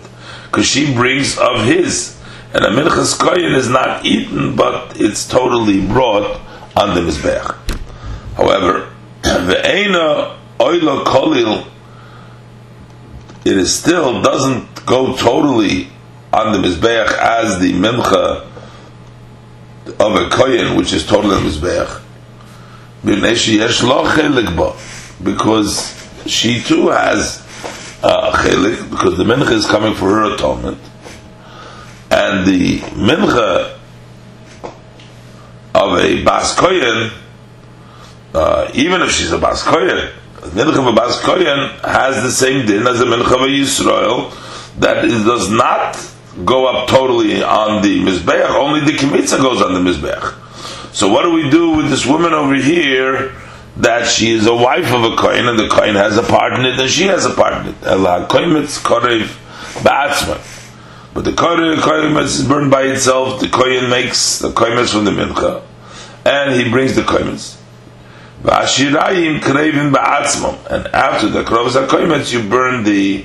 because 0.56 0.70
she 0.70 0.94
brings 0.94 1.36
of 1.36 1.66
his. 1.66 2.18
And 2.54 2.64
a 2.64 2.70
Minchas 2.70 3.18
Koyin 3.18 3.54
is 3.54 3.68
not 3.68 4.06
eaten, 4.06 4.56
but 4.56 4.98
it's 4.98 5.28
totally 5.28 5.86
brought 5.86 6.40
on 6.74 6.94
the 6.94 7.02
Mizbeach. 7.02 7.54
However, 8.36 8.90
the 9.22 9.60
Eina 9.62 10.38
Oila 10.58 11.04
Kolil, 11.04 11.66
it 13.44 13.58
is 13.58 13.78
still 13.78 14.22
doesn't 14.22 14.86
go 14.86 15.14
totally 15.14 15.90
on 16.32 16.52
the 16.52 16.58
Mizbeach 16.66 17.12
as 17.18 17.60
the 17.60 17.74
Mincha 17.74 18.46
of 20.00 20.14
a 20.14 20.30
koyin, 20.30 20.78
which 20.78 20.94
is 20.94 21.06
totally 21.06 21.34
on 21.34 21.44
the 21.44 21.50
Mizbeach. 21.50 22.02
Because 25.22 25.92
she 26.26 26.62
too 26.62 26.88
has 26.88 27.45
uh, 28.02 28.30
because 28.90 29.16
the 29.16 29.24
mincha 29.24 29.52
is 29.52 29.66
coming 29.66 29.94
for 29.94 30.10
her 30.10 30.34
atonement, 30.34 30.78
and 32.10 32.46
the 32.46 32.78
mincha 32.94 33.76
of 35.76 35.98
a 35.98 36.24
Bas 36.24 36.56
Koyen, 36.56 37.12
uh, 38.34 38.70
even 38.74 39.02
if 39.02 39.10
she's 39.10 39.30
a 39.32 39.38
Bas 39.38 39.62
Koyen, 39.62 40.12
the 40.40 40.64
Mincha 40.64 40.78
of 40.78 40.86
a 40.86 40.92
Bas 40.92 41.20
Koyen 41.20 41.78
has 41.80 42.22
the 42.22 42.30
same 42.30 42.66
din 42.66 42.86
as 42.86 42.98
the 42.98 43.04
Mincha 43.04 43.34
of 43.34 43.42
a 43.42 43.46
Yisrael, 43.46 44.32
that 44.78 45.04
it 45.04 45.24
does 45.24 45.50
not 45.50 45.96
go 46.44 46.66
up 46.66 46.88
totally 46.88 47.42
on 47.42 47.82
the 47.82 48.00
Mizbeach, 48.00 48.50
only 48.54 48.80
the 48.80 48.92
Kimitza 48.92 49.38
goes 49.38 49.60
on 49.60 49.74
the 49.74 49.80
Mizbeach. 49.80 50.94
So 50.94 51.08
what 51.08 51.22
do 51.22 51.32
we 51.32 51.50
do 51.50 51.76
with 51.76 51.90
this 51.90 52.06
woman 52.06 52.32
over 52.32 52.54
here 52.54 53.32
that 53.78 54.06
she 54.06 54.30
is 54.30 54.46
a 54.46 54.54
wife 54.54 54.92
of 54.92 55.04
a 55.04 55.16
Kohen 55.16 55.48
and 55.48 55.58
the 55.58 55.68
Kohen 55.68 55.94
has 55.94 56.16
a 56.16 56.22
part 56.22 56.54
in 56.54 56.64
it 56.64 56.78
and 56.78 56.90
she 56.90 57.04
has 57.04 57.24
a 57.24 57.34
part 57.34 57.66
in 57.66 57.74
it? 57.74 57.86
Allah 57.86 58.26
Koimitz 58.28 58.82
Korev 58.82 59.26
Ba'atzman. 59.82 60.54
But 61.16 61.24
the 61.24 61.32
kohen 61.32 62.14
is 62.18 62.46
burned 62.46 62.70
by 62.70 62.82
itself. 62.82 63.40
The 63.40 63.48
kohen 63.48 63.88
makes 63.88 64.38
the 64.38 64.52
kohen 64.52 64.86
from 64.86 65.06
the 65.06 65.12
mincha, 65.12 65.62
and 66.26 66.60
he 66.60 66.70
brings 66.70 66.94
the 66.94 67.00
kohenes. 67.00 67.58
V'ashirayim 68.42 69.40
krevim 69.40 69.94
ba'atzmam, 69.94 70.66
and 70.66 70.88
after 70.88 71.30
the 71.30 71.42
krovas 71.42 71.70
hakohemes, 71.70 72.34
you 72.34 72.46
burn 72.46 72.84
the 72.84 73.24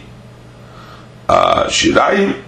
uh, 1.27 1.65
shirayim 1.65 2.41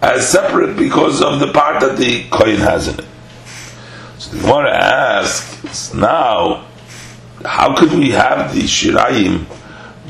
as 0.00 0.28
separate 0.28 0.76
because 0.76 1.20
of 1.20 1.40
the 1.40 1.50
part 1.50 1.80
that 1.80 1.96
the 1.96 2.28
kohen 2.30 2.58
has 2.58 2.86
in 2.86 3.00
it. 3.00 3.06
So 4.18 4.36
the 4.36 4.42
Gemara 4.42 4.76
asks 4.76 5.92
now, 5.92 6.68
how 7.44 7.76
could 7.76 7.92
we 7.92 8.10
have 8.10 8.54
the 8.54 8.62
shirayim 8.62 9.46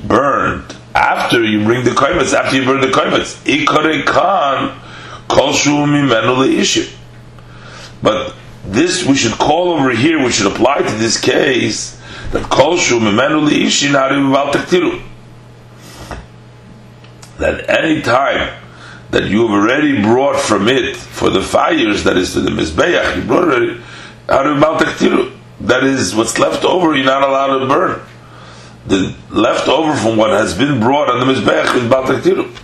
burned 0.07 0.77
after 0.95 1.43
you 1.43 1.65
bring 1.65 1.85
the 1.85 1.91
koimetz, 1.91 2.33
after 2.33 2.57
you 2.57 2.65
burn 2.65 2.81
the 2.81 2.87
koimetz. 2.89 3.43
Ikare 3.45 4.05
kan 4.07 4.81
kol 5.29 5.53
mimenu 5.53 6.47
issue. 6.57 6.89
But 8.03 8.35
this 8.65 9.05
we 9.05 9.17
should 9.17 9.33
call 9.33 9.73
over 9.73 9.91
here, 9.91 10.23
we 10.23 10.31
should 10.31 10.51
apply 10.51 10.79
to 10.83 10.95
this 10.95 11.21
case 11.21 12.01
that 12.31 12.49
kol 12.49 12.77
mimenu 12.77 13.51
ishi 13.51 13.89
taktiru. 13.89 15.03
That 17.39 17.69
any 17.69 18.01
time 18.03 18.61
that 19.11 19.25
you 19.25 19.43
have 19.43 19.51
already 19.51 20.01
brought 20.01 20.41
from 20.41 20.69
it 20.69 20.97
for 20.97 21.31
the 21.31 21.43
fires, 21.43 22.05
that 22.05 22.17
is 22.17 22.33
to 22.35 22.41
the 22.41 22.51
mizbeach, 22.51 23.17
you 23.17 23.23
brought 23.23 23.49
of 23.49 24.79
taktiru. 24.79 25.33
That 25.61 25.85
is 25.85 26.15
what's 26.15 26.39
left 26.39 26.65
over, 26.65 26.95
you're 26.95 27.05
not 27.05 27.23
allowed 27.23 27.59
to 27.59 27.67
burn 27.67 28.01
the 28.87 29.15
leftover 29.31 29.97
from 29.97 30.17
what 30.17 30.31
has 30.31 30.57
been 30.57 30.81
brought 30.81 31.11
on 31.11 31.27
the 31.27 31.33
mizbech 31.33 31.75
is 31.75 31.91
bataktiru. 31.91 32.55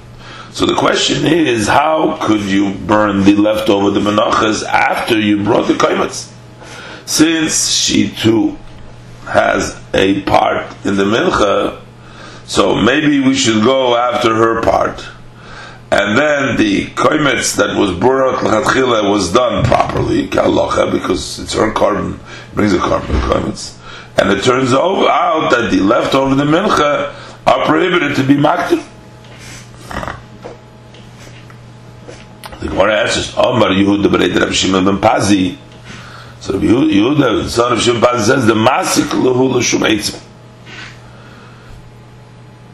So 0.53 0.67
the 0.67 0.75
question 0.75 1.25
is, 1.27 1.69
how 1.69 2.19
could 2.21 2.43
you 2.43 2.75
burn 2.75 3.25
the 3.25 3.37
leftover 3.37 3.91
the 3.91 4.01
menachas 4.01 4.65
after 4.65 5.19
you 5.19 5.43
brought 5.45 5.69
the 5.69 5.75
kaimetz? 5.75 6.33
Since 7.07 7.71
she 7.71 8.11
too 8.11 8.59
has 9.25 9.81
a 9.95 10.23
part 10.23 10.67
in 10.85 10.97
the 10.97 11.05
mincha, 11.05 11.81
so 12.47 12.75
maybe 12.75 13.21
we 13.21 13.35
should 13.35 13.63
go 13.63 13.97
after 13.97 14.35
her 14.35 14.61
part. 14.63 15.09
And 15.93 16.17
then 16.17 16.57
the 16.57 16.87
koimetz 16.87 17.57
that 17.57 17.77
was 17.77 17.93
brought 17.99 18.45
lechatchila 18.45 19.11
was 19.11 19.33
done 19.33 19.65
properly, 19.65 20.27
because 20.27 21.39
it's 21.41 21.55
her 21.55 21.73
carbon, 21.73 22.21
brings 22.55 22.73
a 22.73 22.79
carbon 22.79 23.17
koimetz 23.23 23.81
and 24.21 24.31
it 24.31 24.45
turns 24.45 24.73
out 24.75 25.51
that 25.51 25.71
the 25.71 25.81
leftover 25.81 26.35
the 26.35 26.45
mincha 26.45 27.15
are 27.47 27.65
prohibited 27.65 28.17
to 28.17 28.23
be 28.23 28.35
maktiv. 28.35 28.87
The 32.61 32.69
Gemara 32.69 33.01
answers, 33.01 33.35
Omar 33.37 33.71
Yehuda 33.71 34.05
Bereit 34.07 34.39
Rav 34.39 34.55
Shimon 34.55 34.85
ben 34.85 34.99
Pazi. 34.99 35.57
So 36.41 36.59
Yehuda, 36.59 37.49
son 37.49 37.73
of 37.73 37.81
Shimon 37.81 38.03
Pazi, 38.03 38.27
says 38.27 38.47
the 38.47 38.55
masik 38.55 39.09
lehu 39.09 39.55
l'shum 39.55 39.85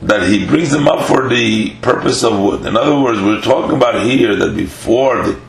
that 0.03 0.29
he 0.29 0.47
brings 0.47 0.71
them 0.71 0.89
up 0.89 1.07
for 1.07 1.29
the 1.29 1.71
purpose 1.77 2.23
of 2.23 2.39
wood. 2.39 2.67
In 2.67 2.77
other 2.77 2.99
words, 2.99 3.21
we're 3.21 3.41
talking 3.41 3.77
about 3.77 4.05
here 4.05 4.37
that 4.37 4.57
before 4.57 5.23
the 5.23 5.41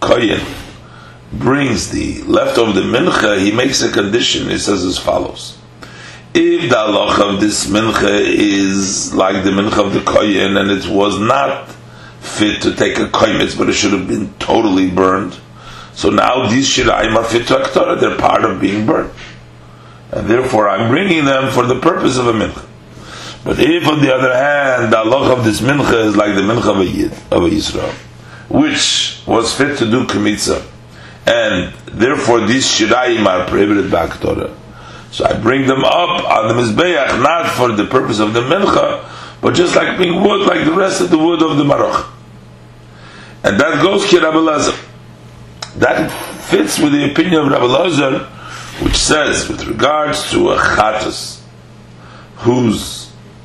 kohen 0.00 0.40
brings 1.32 1.90
the 1.90 2.22
leftover 2.22 2.72
the 2.72 2.80
mincha, 2.80 3.40
he 3.40 3.52
makes 3.52 3.82
a 3.82 3.90
condition. 3.90 4.48
He 4.48 4.58
says 4.58 4.84
as 4.84 4.98
follows: 4.98 5.56
If 6.34 6.68
the 6.68 6.76
halacha 6.76 7.34
of 7.34 7.40
this 7.40 7.66
mincha 7.66 8.20
is 8.20 9.14
like 9.14 9.44
the 9.44 9.50
mincha 9.50 9.86
of 9.86 9.94
the 9.94 10.02
kohen, 10.02 10.56
and 10.56 10.70
it 10.70 10.86
was 10.86 11.18
not 11.18 11.70
fit 12.20 12.60
to 12.62 12.74
take 12.74 12.98
a 12.98 13.06
koimitz, 13.06 13.56
but 13.56 13.68
it 13.68 13.72
should 13.72 13.92
have 13.92 14.06
been 14.06 14.32
totally 14.34 14.90
burned. 14.90 15.38
So 15.94 16.10
now 16.10 16.48
these 16.48 16.68
shiraim 16.68 17.16
are 17.16 17.24
fit 17.24 17.46
to 17.48 17.54
aktorah; 17.54 17.98
they're 17.98 18.18
part 18.18 18.44
of 18.44 18.60
being 18.60 18.84
burned, 18.84 19.12
and 20.12 20.28
therefore 20.28 20.68
I'm 20.68 20.90
bringing 20.90 21.24
them 21.24 21.50
for 21.50 21.64
the 21.64 21.80
purpose 21.80 22.18
of 22.18 22.26
a 22.26 22.32
mincha. 22.32 22.66
But 23.44 23.58
if, 23.58 23.86
on 23.86 24.00
the 24.02 24.14
other 24.14 24.34
hand, 24.34 24.92
the 24.92 24.98
halacha 24.98 25.38
of 25.38 25.44
this 25.44 25.60
mincha 25.60 26.04
is 26.04 26.16
like 26.16 26.34
the 26.34 26.42
mincha 26.42 26.70
of 26.70 26.80
a 26.80 26.86
yid 26.86 27.12
of 27.30 27.44
a 27.44 27.48
Yisrael, 27.48 27.92
which 28.48 29.22
was 29.26 29.54
fit 29.54 29.78
to 29.78 29.90
do 29.90 30.06
kmitza, 30.06 30.66
and 31.26 31.72
therefore 31.86 32.46
these 32.46 32.66
shiraim 32.66 33.26
are 33.26 33.48
prohibited 33.48 33.90
by 33.90 34.06
aktorah. 34.06 34.54
So 35.10 35.24
I 35.24 35.32
bring 35.38 35.66
them 35.66 35.84
up 35.84 36.24
on 36.24 36.48
the 36.48 36.54
Mizbeach, 36.54 37.20
not 37.22 37.50
for 37.56 37.72
the 37.72 37.84
purpose 37.86 38.20
of 38.20 38.32
the 38.32 38.42
Mincha, 38.42 39.08
but 39.40 39.54
just 39.54 39.74
like 39.74 39.98
being 39.98 40.22
wood, 40.22 40.46
like 40.46 40.64
the 40.64 40.72
rest 40.72 41.00
of 41.00 41.10
the 41.10 41.18
wood 41.18 41.42
of 41.42 41.56
the 41.56 41.64
Maroch. 41.64 42.08
And 43.42 43.58
that 43.58 43.82
goes 43.82 44.08
to 44.10 44.20
Rabbi 44.20 44.36
Lazar. 44.36 44.76
That 45.78 46.10
fits 46.42 46.78
with 46.78 46.92
the 46.92 47.10
opinion 47.10 47.40
of 47.40 47.48
Rabbi 47.48 47.64
Lazar, 47.64 48.18
which 48.84 48.96
says, 48.96 49.48
with 49.48 49.64
regards 49.66 50.30
to 50.30 50.50
a 50.50 50.58
Chatas, 50.58 51.40
whose 52.36 52.99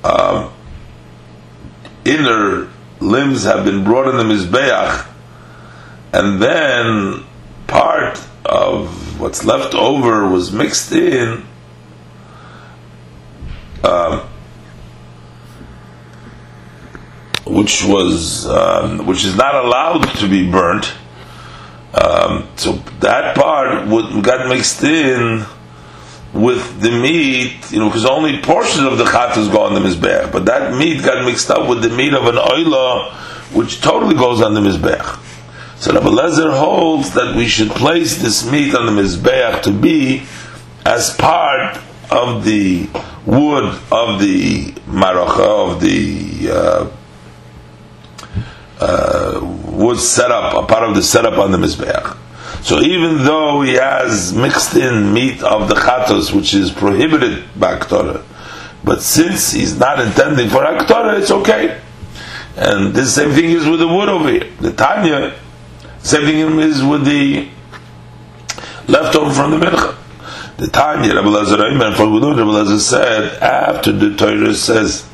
um, 0.05 0.53
inner 2.05 2.69
limbs 2.99 3.43
have 3.43 3.65
been 3.65 3.83
brought 3.83 4.07
in 4.07 4.17
the 4.17 4.23
Mizbeach, 4.23 5.07
and 6.13 6.41
then 6.41 7.23
part 7.67 8.21
of 8.45 9.19
what's 9.19 9.43
left 9.43 9.73
over 9.73 10.27
was 10.27 10.51
mixed 10.51 10.91
in 10.91 11.43
um, 13.83 14.21
which 17.45 17.83
was 17.85 18.47
um, 18.47 19.05
which 19.05 19.23
is 19.23 19.35
not 19.35 19.55
allowed 19.55 20.03
to 20.17 20.27
be 20.27 20.49
burnt. 20.49 20.93
Um, 21.93 22.47
so 22.57 22.73
that 22.99 23.35
part 23.35 23.87
would, 23.87 24.23
got 24.23 24.49
mixed 24.49 24.83
in 24.83 25.45
with 26.35 26.81
the 26.81 26.91
meat, 26.91 27.71
you 27.71 27.79
know, 27.79 27.87
because 27.87 28.05
only 28.05 28.41
portions 28.41 28.83
of 28.83 28.97
the 28.97 29.05
chatas 29.05 29.49
go 29.49 29.61
on 29.61 29.73
the 29.73 29.79
mizbech, 29.79 30.33
but 30.33 30.45
that 30.45 30.75
meat 30.75 31.01
got 31.01 31.23
mixed 31.23 31.49
up 31.49 31.69
with 31.69 31.81
the 31.81 31.87
meat 31.89 32.13
of 32.13 32.25
an 32.25 32.35
oila, 32.35 33.13
which 33.53 33.79
totally 33.79 34.15
goes 34.15 34.41
on 34.41 34.53
the 34.53 34.59
mizbech. 34.59 35.21
So 35.77 35.93
Rabbi 35.93 36.07
Lezer 36.07 36.57
holds 36.57 37.13
that 37.13 37.35
we 37.37 37.47
should 37.47 37.69
place 37.69 38.21
this 38.21 38.49
meat 38.51 38.75
on 38.75 38.85
the 38.85 39.01
mizbech 39.01 39.63
to 39.63 39.71
be 39.71 40.23
as 40.85 41.15
part 41.15 41.77
of 42.11 42.43
the 42.43 42.89
wood 43.25 43.79
of 43.91 44.19
the 44.19 44.73
maracha 44.87 45.73
of 45.73 45.79
the 45.79 46.49
uh, 46.51 46.91
uh, 48.81 49.39
wood 49.71 49.99
setup, 49.99 50.53
a 50.53 50.65
part 50.67 50.83
of 50.83 50.95
the 50.95 51.01
setup 51.01 51.37
on 51.37 51.51
the 51.51 51.57
mizbeach. 51.57 52.17
So 52.65 52.81
even 52.81 53.25
though 53.25 53.61
he 53.61 53.73
has 53.73 54.33
mixed 54.33 54.75
in 54.75 55.13
meat 55.13 55.43
of 55.43 55.69
the 55.69 55.75
chatos, 55.75 56.33
which 56.33 56.55
is 56.55 56.71
prohibited 56.71 57.43
by 57.55 57.77
Aktorah, 57.77 58.23
but 58.83 59.03
since 59.03 59.51
he's 59.51 59.77
not 59.77 59.99
intending 59.99 60.49
for 60.49 60.65
Aktorah, 60.65 61.19
it's 61.19 61.29
okay. 61.29 61.79
And 62.55 62.95
the 62.95 63.05
same 63.05 63.33
thing 63.33 63.51
is 63.51 63.67
with 63.67 63.81
the 63.81 63.87
wood 63.87 64.09
over 64.09 64.31
here. 64.31 64.49
The 64.61 64.73
Tanya, 64.73 65.35
same 65.99 66.25
thing 66.25 66.59
is 66.59 66.83
with 66.83 67.05
the 67.05 67.47
leftover 68.87 69.31
from 69.31 69.51
the 69.51 69.57
mincha. 69.57 69.95
The 70.57 70.67
Tanya, 70.67 71.13
Rabbi 71.13 71.27
Lazar 71.27 71.67
and 71.67 71.95
from 71.95 72.15
Rabbi 72.15 72.41
Lazar 72.41 72.79
said, 72.79 73.43
after 73.43 73.91
the 73.91 74.15
Torah 74.15 74.55
says 74.55 75.07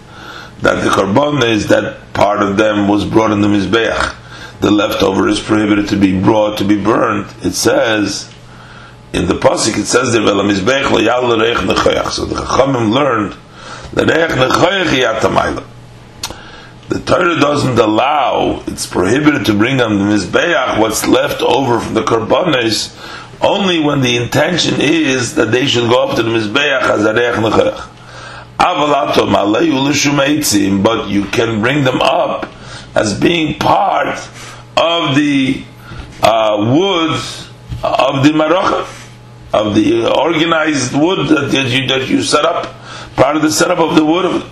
that 0.62 0.82
the 0.86 0.90
korban 0.90 1.68
that 1.68 2.14
part 2.14 2.42
of 2.42 2.56
them 2.56 2.88
was 2.88 3.04
brought 3.04 3.32
in 3.32 3.42
the 3.42 3.50
Mizbeach, 3.50 4.16
the 4.62 4.72
leftover 4.72 5.28
is 5.28 5.40
prohibited 5.40 5.90
to 5.90 5.98
be 5.98 6.22
brought, 6.22 6.60
to 6.60 6.64
be 6.64 6.82
burned. 6.82 7.34
It 7.44 7.54
says, 7.54 8.32
in 9.12 9.28
the 9.28 9.34
Pasuk, 9.34 9.78
it 9.78 9.86
says 9.86 10.14
there, 10.14 10.22
Mizbeach 10.22 10.92
So 12.12 12.26
the 12.26 12.36
Chachamim 12.36 12.94
learned, 12.94 13.36
the 16.90 17.00
Torah 17.00 17.40
doesn't 17.40 17.80
allow, 17.80 18.64
it's 18.68 18.86
prohibited 18.86 19.46
to 19.48 19.54
bring 19.54 19.82
on 19.82 19.98
the 19.98 20.04
Mizbeach 20.04 20.80
what's 20.80 21.08
left 21.08 21.42
over 21.42 21.80
from 21.80 21.96
the 21.96 22.04
korbanos 22.04 22.96
only 23.42 23.80
when 23.80 24.02
the 24.02 24.16
intention 24.18 24.80
is 24.80 25.34
that 25.36 25.52
they 25.52 25.66
should 25.66 25.90
go 25.90 26.08
up 26.08 26.16
to 26.16 26.24
the 26.24 26.30
Mizbeach 26.30 26.84
as 26.84 27.02
Areach 27.02 27.34
Nechech. 27.34 27.88
But 30.84 31.10
you 31.10 31.26
can 31.26 31.62
bring 31.62 31.84
them 31.84 32.00
up 32.02 32.48
as 32.94 33.20
being 33.20 33.58
part 33.58 34.20
of 34.78 35.16
the 35.16 35.64
uh, 36.24 36.58
wood 36.76 37.20
of 37.84 38.24
the 38.24 38.30
Marocha, 38.30 38.88
of 39.54 39.76
the 39.76 40.12
organized 40.12 40.94
wood 40.94 41.28
that, 41.30 41.68
you, 41.70 41.88
that 41.88 42.08
you 42.08 42.22
set 42.22 42.46
up, 42.46 42.76
part 43.16 43.36
of 43.36 43.42
the 43.42 43.52
setup 43.52 43.80
of 43.80 43.96
the 43.96 44.06
wood. 44.06 44.44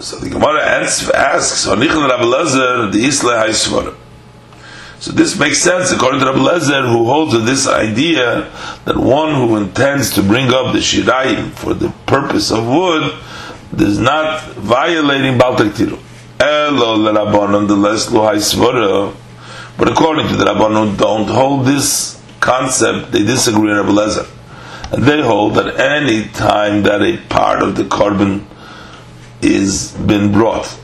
So 0.00 0.16
the 0.18 0.30
Gemara 0.30 0.64
asks, 0.64 1.66
Onichel 1.66 2.08
Rabbi 2.08 2.22
Lezer, 2.22 2.92
the 2.92 3.04
Isla 3.04 3.46
Haisvara. 3.46 3.96
So 5.00 5.12
this 5.12 5.38
makes 5.38 5.58
sense 5.58 5.92
according 5.92 6.20
to 6.20 6.26
Rabbi 6.26 6.38
Lezer, 6.38 6.88
who 6.88 7.04
holds 7.04 7.32
to 7.32 7.38
this 7.38 7.66
idea 7.68 8.50
that 8.84 8.96
one 8.96 9.34
who 9.34 9.56
intends 9.56 10.10
to 10.14 10.22
bring 10.22 10.52
up 10.52 10.72
the 10.72 10.80
shirayim 10.80 11.50
for 11.50 11.74
the 11.74 11.90
purpose 12.06 12.50
of 12.50 12.66
wood 12.66 13.12
is 13.78 13.98
not 13.98 14.42
violating 14.54 15.38
Baltak 15.38 15.70
Tiru. 15.70 15.98
But 16.38 16.78
according 19.88 20.28
to 20.28 20.36
the 20.36 20.44
Rabbanon, 20.44 20.96
don't 20.96 21.28
hold 21.28 21.66
this 21.66 22.22
concept. 22.40 23.12
They 23.12 23.24
disagree 23.24 23.76
with 23.76 23.86
Rabbi 23.86 24.24
and 24.90 25.04
they 25.04 25.20
hold 25.20 25.56
that 25.56 25.78
any 25.78 26.28
time 26.28 26.84
that 26.84 27.02
a 27.02 27.18
part 27.28 27.62
of 27.62 27.76
the 27.76 27.82
korban 27.82 28.46
is 29.42 29.92
been 29.92 30.32
brought 30.32 30.78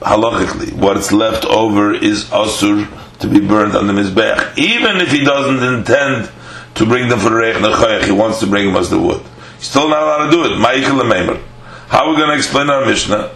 halachically, 0.00 0.72
what's 0.72 1.12
left 1.12 1.44
over 1.46 1.94
is 1.94 2.24
asur 2.26 2.88
to 3.20 3.28
be 3.28 3.40
burned 3.40 3.74
on 3.74 3.86
the 3.86 3.92
mizbech, 3.92 4.58
even 4.58 4.98
if 4.98 5.10
he 5.10 5.24
doesn't 5.24 5.62
intend 5.62 6.30
to 6.74 6.86
bring 6.86 7.08
them 7.08 7.18
for 7.18 7.30
the 7.30 7.36
reich 7.36 7.56
nechayach, 7.56 8.04
he 8.04 8.12
wants 8.12 8.40
to 8.40 8.46
bring 8.46 8.66
them 8.66 8.76
as 8.76 8.90
the 8.90 8.98
wood. 8.98 9.22
He's 9.58 9.68
still 9.68 9.88
not 9.88 10.02
allowed 10.02 10.26
to 10.26 10.30
do 10.30 10.44
it. 10.44 11.40
How 11.88 12.04
are 12.04 12.10
we 12.10 12.16
going 12.16 12.30
to 12.30 12.36
explain 12.36 12.70
our 12.70 12.84
Mishnah? 12.84 13.30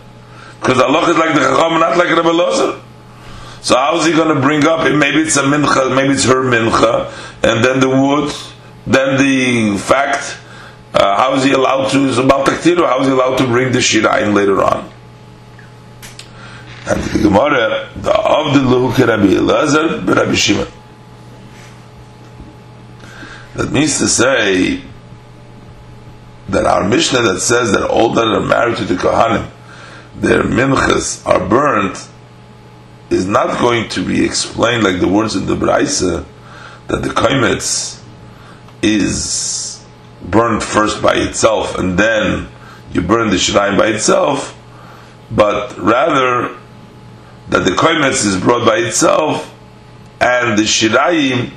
Because 0.60 0.80
Allah 0.80 1.08
is 1.10 1.16
like 1.16 1.34
the 1.34 1.40
Chacham, 1.40 1.80
not 1.80 1.96
like 1.96 2.08
Rabbi 2.08 2.28
Lozer. 2.28 2.82
So 3.60 3.76
how 3.76 3.96
is 3.96 4.06
he 4.06 4.12
going 4.12 4.34
to 4.34 4.40
bring 4.40 4.66
up? 4.66 4.84
Maybe 4.84 5.20
it's 5.20 5.36
a 5.36 5.42
mincha, 5.42 5.94
maybe 5.94 6.14
it's 6.14 6.24
her 6.24 6.42
mincha, 6.42 7.12
and 7.42 7.64
then 7.64 7.80
the 7.80 7.88
wood, 7.88 8.32
then 8.86 9.18
the 9.18 9.78
fact. 9.78 10.38
Uh, 10.94 11.16
how 11.16 11.34
is 11.34 11.44
he 11.44 11.52
allowed 11.52 11.90
to? 11.90 11.98
Is 12.08 12.18
about 12.18 12.46
taktiru. 12.46 12.86
How 12.86 13.00
is 13.00 13.06
he 13.06 13.12
allowed 13.12 13.36
to 13.38 13.46
bring 13.46 13.72
the 13.72 13.78
shirayin 13.78 14.32
later 14.34 14.62
on? 14.62 14.90
And 16.86 17.02
the 17.02 17.18
Gemara, 17.18 17.90
the 17.96 18.10
Avdil 18.10 18.92
Lehuke 18.92 19.06
Rabbi 19.06 19.26
Elazar, 19.34 20.06
Rabbi 20.06 20.34
Shimon. 20.34 20.66
That 23.54 23.70
means 23.70 23.98
to 23.98 24.08
say 24.08 24.80
that 26.48 26.64
our 26.64 26.88
Mishnah 26.88 27.22
that 27.22 27.40
says 27.40 27.72
that 27.72 27.82
all 27.82 28.14
that 28.14 28.24
are 28.24 28.40
married 28.40 28.78
to 28.78 28.84
the 28.84 28.94
Kohanim, 28.94 29.50
their 30.20 30.42
minchas 30.42 31.26
are 31.26 31.46
burnt, 31.48 32.08
is 33.10 33.26
not 33.26 33.58
going 33.60 33.88
to 33.90 34.04
be 34.04 34.24
explained 34.24 34.84
like 34.84 35.00
the 35.00 35.08
words 35.08 35.34
in 35.34 35.46
the 35.46 35.56
Braisa 35.56 36.24
that 36.88 37.02
the 37.02 37.08
kaimetz 37.08 38.02
is 38.82 39.84
burned 40.22 40.62
first 40.62 41.02
by 41.02 41.14
itself 41.14 41.76
and 41.78 41.98
then 41.98 42.48
you 42.92 43.00
burn 43.02 43.30
the 43.30 43.38
shrine 43.38 43.78
by 43.78 43.88
itself, 43.88 44.58
but 45.30 45.76
rather 45.78 46.56
that 47.48 47.60
the 47.60 47.70
koimetz 47.70 48.26
is 48.26 48.36
brought 48.36 48.66
by 48.66 48.76
itself 48.76 49.54
and 50.20 50.58
the 50.58 50.62
shirayim 50.62 51.50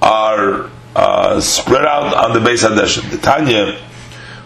are 0.00 0.70
uh, 0.96 1.40
spread 1.40 1.84
out 1.84 2.14
on 2.14 2.32
the 2.32 2.40
base 2.40 2.64
hadeshim. 2.64 3.10
The 3.10 3.18
Tanya, 3.18 3.78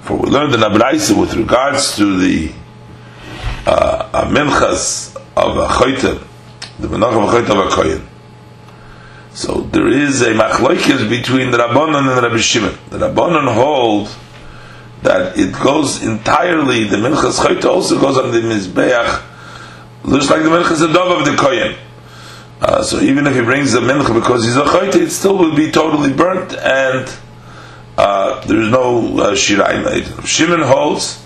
for 0.01 0.17
we 0.17 0.31
learned 0.31 0.55
in 0.55 0.61
Abraisa 0.61 1.19
with 1.19 1.35
regards 1.35 1.97
to 1.97 2.19
the 2.19 2.53
uh, 3.67 4.25
minchas 4.31 5.17
of 5.37 5.57
a 5.57 5.69
choyter, 5.69 6.27
the 6.79 6.89
menach 6.89 7.13
of 7.13 7.49
a 7.49 7.53
of 7.53 7.59
a 7.59 7.71
koyin. 7.71 8.07
So 9.35 9.63
there 9.63 9.89
is 9.89 10.21
a 10.23 10.35
machlokes 10.35 11.09
between 11.09 11.51
the 11.51 11.59
Rabbanon 11.59 12.09
and 12.09 12.19
the 12.19 12.23
Rabbi 12.23 12.39
Shimon. 12.39 12.77
The 12.91 12.99
Rabbanon 12.99 13.55
hold 13.55 14.15
that 15.03 15.39
it 15.39 15.53
goes 15.53 16.03
entirely, 16.03 16.85
the 16.85 16.97
minchas 16.97 17.39
choyter 17.39 17.67
also 17.67 18.01
goes 18.01 18.19
on 18.19 18.31
the 18.31 18.41
mizbeach 18.41 19.29
looks 20.05 20.31
like 20.31 20.43
the 20.43 20.49
mincha 20.49 20.73
is 20.73 20.83
a 20.83 20.93
dove 20.93 21.21
of 21.21 21.25
the 21.25 21.37
kohen. 21.37 21.77
Uh, 22.61 22.83
so 22.83 23.01
even 23.01 23.27
if 23.27 23.35
he 23.35 23.41
brings 23.41 23.73
the 23.73 23.81
mincha 23.81 24.15
because 24.15 24.45
he's 24.45 24.57
a 24.57 24.65
chayte, 24.65 24.97
it 24.97 25.11
still 25.11 25.37
will 25.37 25.55
be 25.55 25.71
totally 25.71 26.13
burnt 26.13 26.53
and 26.55 27.13
uh, 27.99 28.45
there 28.47 28.61
is 28.61 28.71
no 28.71 28.99
uh, 29.19 29.33
shirayim. 29.33 30.27
Shimon 30.27 30.61
holds 30.61 31.22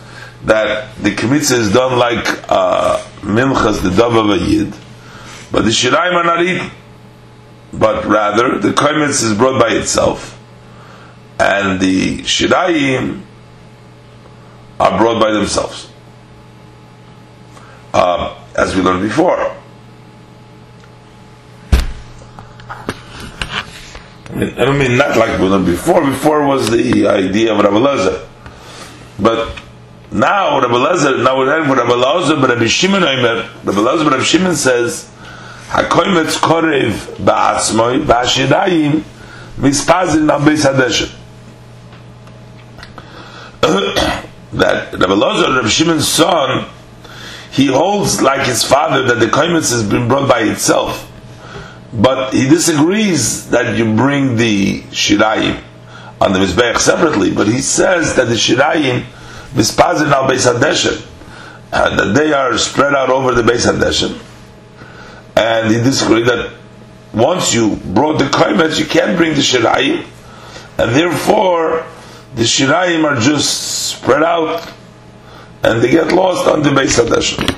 that 0.47 0.95
the 0.99 1.11
kmitza 1.11 1.59
is 1.59 1.73
done 1.73 1.99
like 1.99 2.27
uh, 2.49 2.99
minchas, 3.21 3.83
the 3.83 3.91
dove 3.91 4.15
of 4.15 4.31
a 4.31 4.39
yid, 4.39 4.73
but 5.53 5.65
the 5.65 5.71
shirayim 5.71 6.15
are 6.15 6.25
not 6.25 6.43
eaten. 6.43 6.71
But 7.73 8.07
rather, 8.07 8.59
the 8.59 8.71
kmitza 8.73 9.25
is 9.25 9.35
brought 9.37 9.61
by 9.61 9.71
itself, 9.75 10.41
and 11.39 11.81
the 11.81 12.19
shirayim 12.19 13.23
are 14.79 14.99
brought 14.99 15.21
by 15.21 15.33
themselves. 15.33 15.91
Uh, 17.93 18.39
as 18.57 18.77
we 18.77 18.83
learned 18.83 19.03
before. 19.03 19.55
I, 24.29 24.35
mean, 24.35 24.59
I 24.59 24.79
mean 24.79 24.97
not 24.99 25.17
like 25.17 25.39
we 25.41 25.47
learned 25.47 25.67
before. 25.67 26.05
Before 26.05 26.47
was 26.47 26.71
the 26.71 27.07
idea 27.07 27.53
of 27.53 27.59
Rabbi 27.59 27.77
Lezer. 27.77 28.27
But 29.19 29.63
now 30.17 30.61
Rabbi 30.61 30.75
Lezer, 30.75 31.23
now 31.23 31.37
we're 31.37 31.51
heading 31.51 31.69
for 31.69 31.77
Rabbi 31.77 31.93
Lezer, 31.93 32.41
but 32.41 32.51
Rabbi 32.51 32.67
Shimon 32.67 33.03
Omer, 33.03 33.49
Rabbi 33.65 33.79
Lezer, 33.79 34.11
Rabbi 34.11 34.23
Shimon 34.23 34.57
says, 34.57 35.11
HaKoimetz 35.69 36.39
korev 36.39 36.93
ba'atzmoi 37.19 38.05
ba'ashidayim 38.05 39.03
mispazin 39.59 40.25
na 40.25 40.39
beis 40.39 40.63
that 44.53 44.93
Rabbi 44.93 45.13
Lezer, 45.13 45.57
Rabbi 45.57 45.69
Shimon's 45.69 46.09
son, 46.09 46.67
he 47.57 47.67
holds 47.67 48.21
like 48.21 48.47
his 48.47 48.63
father 48.63 49.07
that 49.07 49.19
the 49.19 49.27
koimetz 49.27 49.71
has 49.71 49.83
been 49.83 50.09
brought 50.09 50.29
by 50.29 50.41
itself. 50.41 51.11
But 51.93 52.35
he 52.35 52.49
disagrees 52.49 53.49
that 53.49 53.79
you 53.79 53.97
bring 53.97 54.37
the 54.37 54.83
shirayim 54.83 55.63
on 56.21 56.35
the 56.35 56.39
mizbeach 56.39 56.79
separately. 56.79 57.33
But 57.33 57.47
he 57.47 57.63
says 57.63 58.15
that 58.17 58.27
the 58.27 58.35
shirayim 58.35 59.07
mispazin 59.57 60.13
al 60.13 60.29
beis 60.29 60.47
hadeshem, 60.47 61.05
uh, 61.73 61.97
that 61.97 62.15
they 62.15 62.33
are 62.33 62.57
spread 62.59 62.95
out 62.95 63.11
over 63.11 63.35
the 63.35 63.43
beis 63.43 63.67
hadeshem. 63.67 64.23
And 65.37 65.75
he 65.75 65.83
disagrees 65.83 66.27
that 66.27 66.53
once 67.13 67.53
you 67.53 67.77
brought 67.77 68.19
the 68.19 68.25
koimetz, 68.25 68.79
you 68.79 68.87
can't 68.87 69.17
bring 69.17 69.35
the 69.35 69.41
shirayim, 69.41 70.07
and 70.79 70.95
therefore 70.95 71.87
the 72.35 72.43
shirayim 72.43 73.05
are 73.05 73.19
just 73.19 73.89
spread 73.89 74.23
out 74.23 74.73
and 75.63 75.83
they 75.83 75.91
get 75.91 76.13
lost 76.13 76.47
on 76.47 76.63
the 76.63 76.69
Beis 76.71 77.03
Hadeshem. 77.03 77.55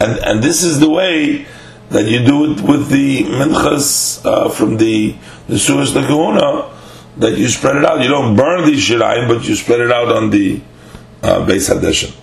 And, 0.00 0.18
and 0.18 0.42
this 0.42 0.62
is 0.62 0.80
the 0.80 0.90
way 0.90 1.46
that 1.90 2.06
you 2.06 2.24
do 2.24 2.52
it 2.52 2.60
with 2.60 2.88
the 2.88 3.24
minchas 3.24 4.24
uh, 4.24 4.48
from 4.48 4.76
the 4.76 5.14
the 5.48 5.58
Suas 5.58 5.92
Kahuna, 5.92 6.70
that 7.18 7.36
you 7.36 7.48
spread 7.48 7.76
it 7.76 7.84
out. 7.84 8.02
You 8.02 8.08
don't 8.08 8.36
burn 8.36 8.64
the 8.64 8.72
shirayim, 8.72 9.28
but 9.28 9.46
you 9.46 9.54
spread 9.54 9.80
it 9.80 9.92
out 9.92 10.10
on 10.12 10.30
the 10.30 10.60
uh, 11.22 11.46
Beis 11.46 11.68
Hadeshem. 11.72 12.21